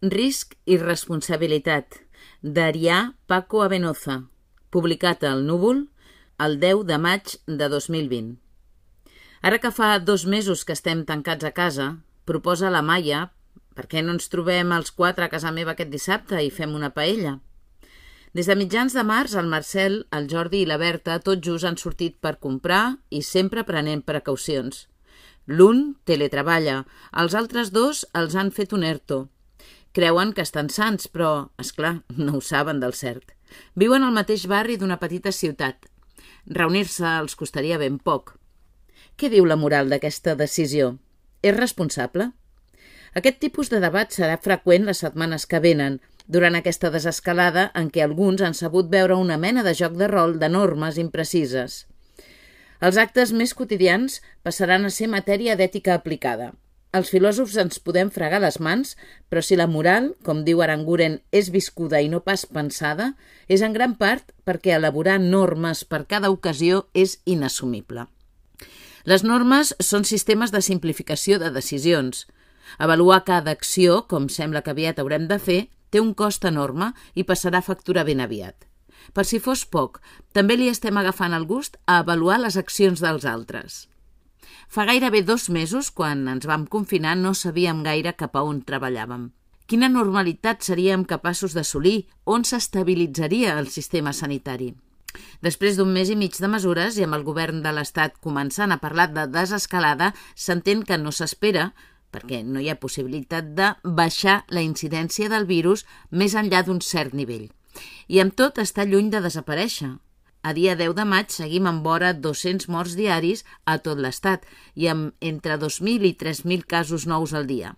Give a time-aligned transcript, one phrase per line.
[0.00, 1.98] Risc i responsabilitat,
[2.40, 4.14] d'Arià Paco Avenoza,
[4.72, 5.82] publicat al Núvol
[6.40, 8.30] el 10 de maig de 2020.
[9.42, 13.26] Ara que fa dos mesos que estem tancats a casa, proposa la Maia
[13.76, 16.94] per què no ens trobem els quatre a casa meva aquest dissabte i fem una
[16.96, 17.34] paella?
[18.32, 21.76] Des de mitjans de març, el Marcel, el Jordi i la Berta tots just han
[21.76, 24.86] sortit per comprar i sempre prenent precaucions.
[25.44, 29.26] L'un teletreballa, els altres dos els han fet un ERTO,
[29.92, 33.32] Creuen que estan sants, però, és clar, no ho saben del cert.
[33.74, 35.88] Viuen al mateix barri d'una petita ciutat.
[36.46, 38.36] Reunir-se els costaria ben poc.
[39.18, 40.94] Què diu la moral d'aquesta decisió?
[41.42, 42.30] És responsable?
[43.18, 45.98] Aquest tipus de debat serà freqüent les setmanes que venen,
[46.30, 50.38] durant aquesta desescalada en què alguns han sabut veure una mena de joc de rol
[50.38, 51.86] de normes imprecises.
[52.80, 56.52] Els actes més quotidians passaran a ser matèria d'ètica aplicada.
[56.90, 58.96] Els filòsofs ens podem fregar les mans,
[59.30, 63.12] però si la moral, com diu Aranguren, és viscuda i no pas pensada,
[63.46, 68.08] és en gran part perquè elaborar normes per cada ocasió és inassumible.
[69.06, 72.26] Les normes són sistemes de simplificació de decisions.
[72.78, 77.22] Avaluar cada acció, com sembla que aviat haurem de fer, té un cost enorme i
[77.22, 78.66] passarà factura ben aviat.
[79.14, 80.02] Per si fos poc,
[80.34, 83.86] també li estem agafant el gust a avaluar les accions dels altres.
[84.68, 89.30] Fa gairebé dos mesos, quan ens vam confinar, no sabíem gaire cap a on treballàvem.
[89.70, 92.08] Quina normalitat seríem capaços d'assolir?
[92.26, 94.72] On s'estabilitzaria el sistema sanitari?
[95.42, 98.80] Després d'un mes i mig de mesures i amb el govern de l'Estat començant a
[98.82, 101.70] parlar de desescalada, s'entén que no s'espera,
[102.10, 107.14] perquè no hi ha possibilitat de baixar la incidència del virus més enllà d'un cert
[107.14, 107.48] nivell.
[108.10, 109.92] I amb tot està lluny de desaparèixer.
[110.42, 114.88] A dia 10 de maig seguim amb vora 200 morts diaris a tot l'Estat i
[114.88, 117.74] amb entre 2.000 i 3.000 casos nous al dia.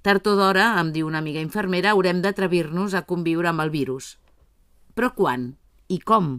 [0.00, 4.16] Tard o d'hora, em diu una amiga infermera, haurem d'atrevir-nos a conviure amb el virus.
[4.96, 5.50] Però quan?
[5.92, 6.38] I com?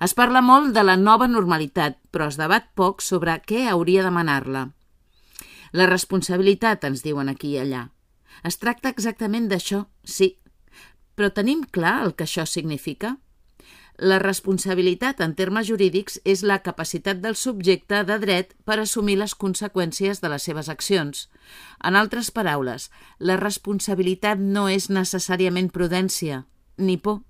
[0.00, 4.12] Es parla molt de la nova normalitat, però es debat poc sobre què hauria de
[4.14, 4.64] manar-la.
[5.76, 7.88] La responsabilitat, ens diuen aquí i allà.
[8.42, 10.38] Es tracta exactament d'això, sí.
[11.14, 13.18] Però tenim clar el que això significa?
[13.96, 19.36] La responsabilitat en termes jurídics és la capacitat del subjecte de dret per assumir les
[19.38, 21.28] conseqüències de les seves accions.
[21.78, 26.42] En altres paraules, la responsabilitat no és necessàriament prudència,
[26.76, 27.22] ni por.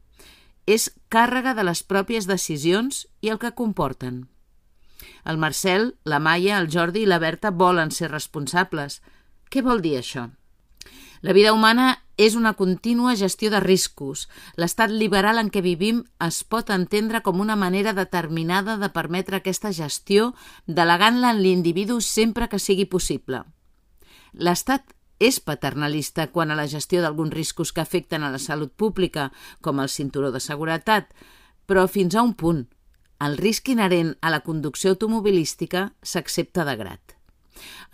[0.65, 4.25] És càrrega de les pròpies decisions i el que comporten.
[5.25, 9.03] El Marcel, la Maia, el Jordi i la Berta volen ser responsables.
[9.53, 10.31] Què vol dir això?
[11.21, 14.29] La vida humana és una contínua gestió de riscos.
[14.57, 19.73] L'estat liberal en què vivim es pot entendre com una manera determinada de permetre aquesta
[19.73, 20.35] gestió,
[20.67, 23.43] delegant-la en l'individu sempre que sigui possible.
[24.33, 29.31] L'estat és paternalista quan a la gestió d'alguns riscos que afecten a la salut pública,
[29.61, 31.11] com el cinturó de seguretat,
[31.67, 32.67] però fins a un punt.
[33.25, 37.15] El risc inherent a la conducció automobilística s'accepta de grat.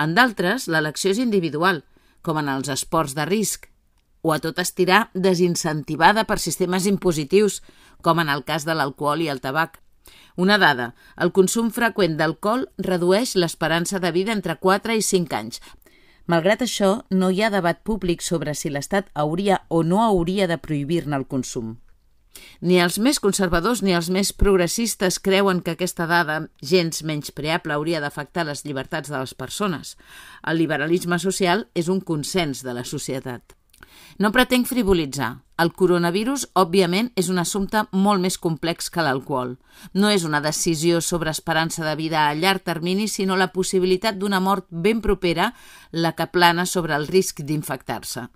[0.01, 1.85] En d'altres, l'elecció és individual,
[2.23, 3.70] com en els esports de risc,
[4.23, 7.61] o a tot estirar desincentivada per sistemes impositius,
[8.03, 9.81] com en el cas de l'alcohol i el tabac.
[10.37, 15.61] Una dada, el consum freqüent d'alcohol redueix l'esperança de vida entre 4 i 5 anys.
[16.31, 20.59] Malgrat això, no hi ha debat públic sobre si l'Estat hauria o no hauria de
[20.59, 21.79] prohibir-ne el consum.
[22.61, 27.75] Ni els més conservadors ni els més progressistes creuen que aquesta dada, gens menys preable,
[27.75, 29.97] hauria d'afectar les llibertats de les persones.
[30.47, 33.60] El liberalisme social és un consens de la societat.
[34.19, 35.31] No pretenc frivolitzar.
[35.61, 39.59] El coronavirus, òbviament, és un assumpte molt més complex que l'alcohol.
[39.93, 44.41] No és una decisió sobre esperança de vida a llarg termini, sinó la possibilitat d'una
[44.41, 45.53] mort ben propera,
[45.93, 48.29] la que plana sobre el risc d'infectar-se.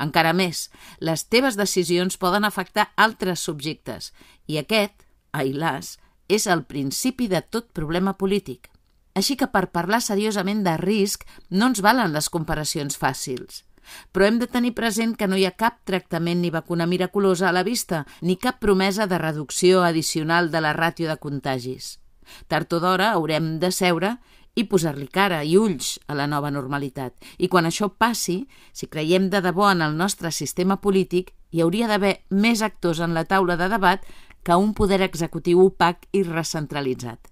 [0.00, 0.68] Encara més,
[1.00, 4.12] les teves decisions poden afectar altres subjectes
[4.46, 5.96] i aquest, ailàs,
[6.28, 8.68] és el principi de tot problema polític.
[9.16, 13.64] Així que per parlar seriosament de risc no ens valen les comparacions fàcils.
[14.12, 17.52] Però hem de tenir present que no hi ha cap tractament ni vacuna miraculosa a
[17.52, 21.98] la vista, ni cap promesa de reducció addicional de la ràtio de contagis.
[22.46, 24.16] Tard o d'hora haurem de seure
[24.54, 27.14] i posar-li cara i ulls a la nova normalitat.
[27.38, 28.42] I quan això passi,
[28.72, 33.14] si creiem de debò en el nostre sistema polític, hi hauria d'haver més actors en
[33.14, 34.04] la taula de debat
[34.42, 37.30] que un poder executiu opac i recentralitzat.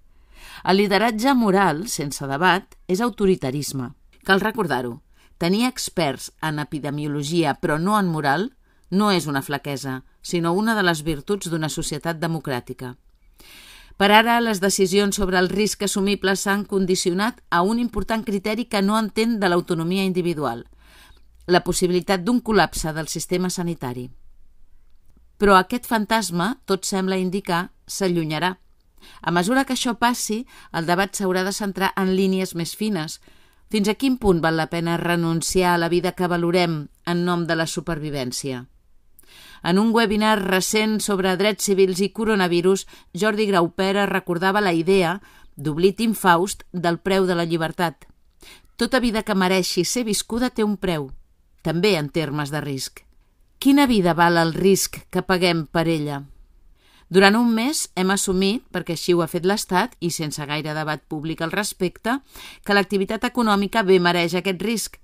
[0.65, 3.93] El lideratge moral, sense debat, és autoritarisme.
[4.25, 4.99] Cal recordar-ho.
[5.39, 8.53] Tenir experts en epidemiologia però no en moral
[8.91, 12.97] no és una flaquesa, sinó una de les virtuts d'una societat democràtica.
[13.99, 18.83] Per ara, les decisions sobre el risc assumible s'han condicionat a un important criteri que
[18.83, 20.67] no entén de l'autonomia individual.
[21.49, 24.11] la possibilitat d'un col·lapse del sistema sanitari.
[25.41, 28.59] Però aquest fantasma, tot sembla indicar, s'allunyarà.
[29.23, 30.43] A mesura que això passi,
[30.73, 33.17] el debat s'haurà de centrar en línies més fines.
[33.69, 37.45] Fins a quin punt val la pena renunciar a la vida que valorem en nom
[37.47, 38.63] de la supervivència?
[39.63, 45.19] En un webinar recent sobre drets civils i coronavirus, Jordi Graupera recordava la idea,
[45.57, 48.07] d'oblit infaust, del preu de la llibertat.
[48.77, 51.11] Tota vida que mereixi ser viscuda té un preu,
[51.61, 53.03] també en termes de risc.
[53.59, 56.23] Quina vida val el risc que paguem per ella?
[57.09, 61.01] Durant un mes hem assumit, perquè així ho ha fet l'Estat i sense gaire debat
[61.09, 62.19] públic al respecte,
[62.65, 64.99] que l'activitat econòmica bé mereix aquest risc,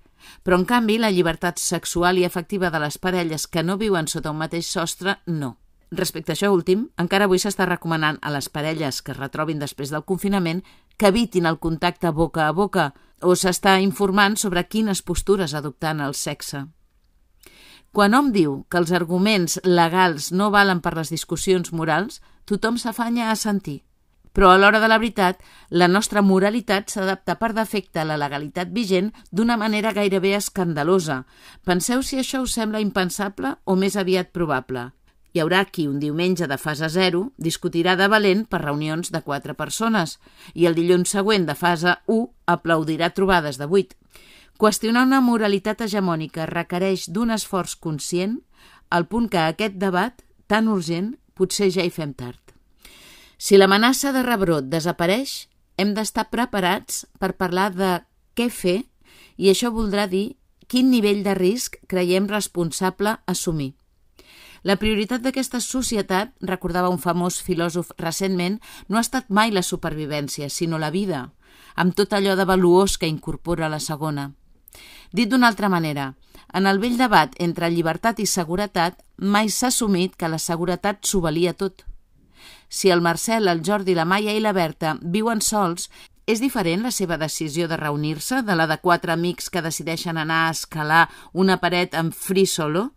[0.44, 4.32] però en canvi la llibertat sexual i afectiva de les parelles que no viuen sota
[4.32, 5.56] un mateix sostre, no.
[5.94, 9.92] Respecte a això últim, encara avui s'està recomanant a les parelles que es retrobin després
[9.94, 10.64] del confinament
[10.98, 12.92] que evitin el contacte boca a boca
[13.22, 16.66] o s'està informant sobre quines postures adoptar en el sexe.
[17.94, 23.29] Quan hom diu que els arguments legals no valen per les discussions morals, tothom s'afanya
[23.31, 23.85] a sentir.
[24.35, 25.38] Però a l'hora de la veritat,
[25.70, 31.20] la nostra moralitat s'adapta per defecte a la legalitat vigent d'una manera gairebé escandalosa.
[31.62, 34.88] Penseu si això us sembla impensable o més aviat probable.
[35.31, 39.55] Hi haurà qui un diumenge de fase 0 discutirà de valent per reunions de 4
[39.55, 40.19] persones
[40.55, 42.26] i el dilluns següent de fase 1
[42.58, 43.94] aplaudirà trobades de 8.
[44.54, 48.36] Qüestionar una moralitat hegemònica requereix d'un esforç conscient
[48.94, 52.38] al punt que aquest debat, tan urgent, potser ja hi fem tard.
[53.36, 57.88] Si l'amenaça de rebrot desapareix, hem d'estar preparats per parlar de
[58.38, 58.84] què fer
[59.36, 60.36] i això voldrà dir
[60.70, 63.74] quin nivell de risc creiem responsable assumir.
[64.62, 70.48] La prioritat d'aquesta societat, recordava un famós filòsof recentment, no ha estat mai la supervivència,
[70.48, 71.26] sinó la vida,
[71.74, 74.30] amb tot allò de valuós que incorpora la segona.
[75.12, 76.15] Dit d'una altra manera,
[76.53, 81.21] en el vell debat entre llibertat i seguretat mai s'ha assumit que la seguretat s'ho
[81.21, 81.85] valia tot.
[82.69, 85.88] Si el Marcel, el Jordi, la Maia i la Berta viuen sols,
[86.26, 90.47] és diferent la seva decisió de reunir-se de la de quatre amics que decideixen anar
[90.47, 92.93] a escalar una paret amb free solo?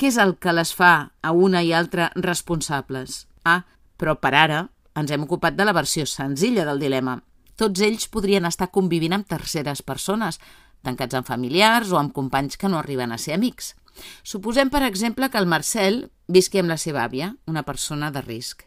[0.00, 3.26] Què és el que les fa a una i altra responsables?
[3.44, 3.66] Ah,
[4.00, 4.62] però per ara
[4.96, 7.18] ens hem ocupat de la versió senzilla del dilema.
[7.60, 10.40] Tots ells podrien estar convivint amb terceres persones,
[10.86, 13.74] tancats amb familiars o amb companys que no arriben a ser amics.
[14.22, 18.64] Suposem, per exemple, que el Marcel visqui amb la seva àvia, una persona de risc.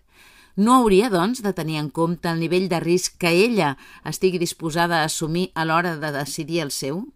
[0.55, 3.75] No hauria, doncs, de tenir en compte el nivell de risc que ella
[4.05, 7.07] estigui disposada a assumir a l'hora de decidir el seu?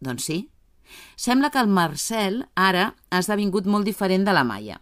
[0.00, 0.38] Doncs sí.
[1.16, 4.80] Sembla que el Marcel ara ha esdevingut molt diferent de la Maia.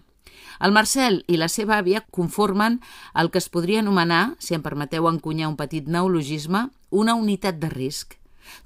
[0.62, 2.79] El Marcel i la seva àvia conformen
[3.19, 7.73] el que es podria anomenar, si em permeteu encunyar un petit neologisme, una unitat de
[7.73, 8.15] risc.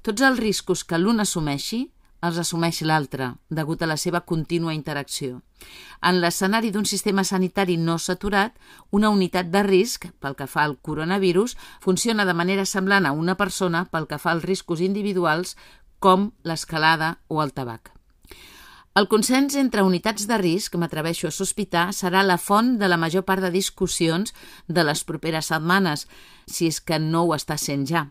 [0.01, 1.87] Tots els riscos que l'un assumeixi
[2.21, 5.39] els assumeix l'altre, degut a la seva contínua interacció.
[6.03, 8.55] En l'escenari d'un sistema sanitari no saturat,
[8.91, 13.37] una unitat de risc, pel que fa al coronavirus, funciona de manera semblant a una
[13.39, 15.55] persona pel que fa als riscos individuals,
[15.99, 17.91] com l'escalada o el tabac.
[18.99, 23.23] El consens entre unitats de risc, m'atreveixo a sospitar, serà la font de la major
[23.23, 24.33] part de discussions
[24.67, 26.07] de les properes setmanes,
[26.47, 28.09] si és que no ho està sent ja.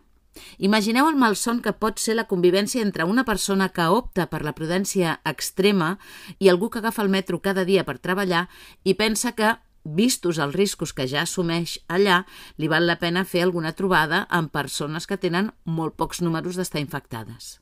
[0.57, 4.55] Imagineu el malson que pot ser la convivència entre una persona que opta per la
[4.57, 5.97] prudència extrema
[6.39, 8.47] i algú que agafa el metro cada dia per treballar
[8.83, 12.25] i pensa que, vistos els riscos que ja assumeix allà,
[12.57, 16.81] li val la pena fer alguna trobada amb persones que tenen molt pocs números d'estar
[16.83, 17.59] infectades.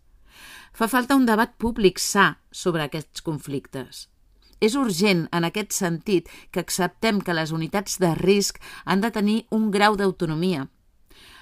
[0.74, 4.08] Fa falta un debat públic sa sobre aquests conflictes.
[4.60, 9.38] És urgent, en aquest sentit, que acceptem que les unitats de risc han de tenir
[9.54, 10.66] un grau d'autonomia,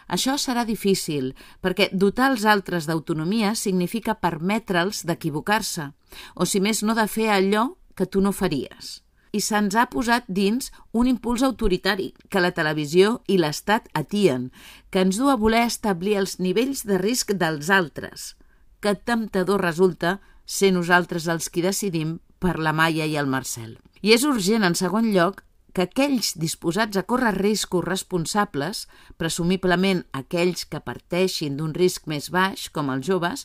[0.08, 5.90] això serà difícil, perquè dotar els altres d'autonomia significa permetre'ls d'equivocar-se,
[6.36, 9.02] o si més no de fer allò que tu no faries.
[9.36, 14.52] I se'ns ha posat dins un impuls autoritari que la televisió i l'Estat atien,
[14.92, 18.36] que ens du a voler establir els nivells de risc dels altres.
[18.80, 23.76] Que temptador resulta ser nosaltres els qui decidim per la Maia i el Marcel.
[24.06, 25.42] I és urgent, en segon lloc,
[25.75, 28.86] que aquells disposats a córrer riscos responsables,
[29.20, 33.44] presumiblement aquells que parteixin d'un risc més baix, com els joves,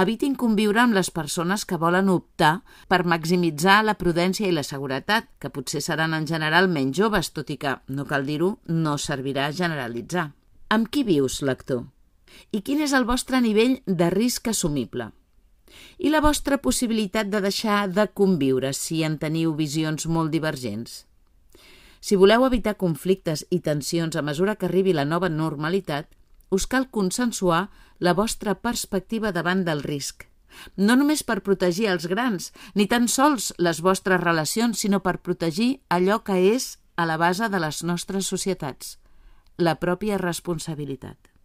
[0.00, 5.28] evitin conviure amb les persones que volen optar per maximitzar la prudència i la seguretat,
[5.38, 9.50] que potser seran en general menys joves, tot i que, no cal dir-ho, no servirà
[9.52, 10.30] generalitzar.
[10.72, 11.84] Amb qui vius, lector?
[12.56, 15.10] I quin és el vostre nivell de risc assumible?
[16.00, 21.04] I la vostra possibilitat de deixar de conviure si en teniu visions molt divergents?
[22.06, 26.12] Si voleu evitar conflictes i tensions a mesura que arribi la nova normalitat,
[26.54, 27.64] us cal consensuar
[27.98, 30.28] la vostra perspectiva davant del risc.
[30.76, 35.82] no només per protegir els grans, ni tan sols les vostres relacions, sinó per protegir
[35.90, 38.98] allò que és a la base de les nostres societats,
[39.58, 41.28] la pròpia responsabilitat.